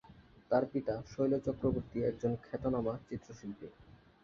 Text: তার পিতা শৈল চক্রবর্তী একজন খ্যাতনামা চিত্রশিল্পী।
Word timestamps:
তার 0.51 0.63
পিতা 0.71 0.93
শৈল 1.07 1.33
চক্রবর্তী 1.47 1.97
একজন 2.01 2.31
খ্যাতনামা 2.43 2.93
চিত্রশিল্পী। 3.07 3.67